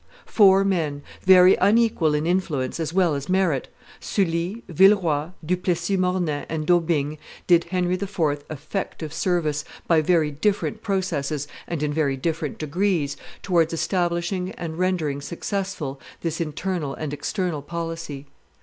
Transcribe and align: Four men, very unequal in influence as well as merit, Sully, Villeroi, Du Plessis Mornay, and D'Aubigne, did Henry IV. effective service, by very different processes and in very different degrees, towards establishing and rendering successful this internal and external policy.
Four 0.25 0.63
men, 0.65 1.03
very 1.21 1.53
unequal 1.57 2.15
in 2.15 2.25
influence 2.25 2.79
as 2.79 2.91
well 2.91 3.13
as 3.13 3.29
merit, 3.29 3.67
Sully, 3.99 4.63
Villeroi, 4.67 5.27
Du 5.45 5.55
Plessis 5.55 5.95
Mornay, 5.95 6.43
and 6.49 6.65
D'Aubigne, 6.65 7.19
did 7.45 7.65
Henry 7.65 7.93
IV. 7.93 8.43
effective 8.49 9.13
service, 9.13 9.63
by 9.85 10.01
very 10.01 10.31
different 10.31 10.81
processes 10.81 11.47
and 11.67 11.83
in 11.83 11.93
very 11.93 12.17
different 12.17 12.57
degrees, 12.57 13.15
towards 13.43 13.73
establishing 13.73 14.53
and 14.53 14.79
rendering 14.79 15.21
successful 15.21 16.01
this 16.21 16.41
internal 16.41 16.95
and 16.95 17.13
external 17.13 17.61
policy. 17.61 18.25